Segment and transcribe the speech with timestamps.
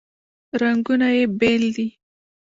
[0.61, 1.87] رنګونه یې بیل دي.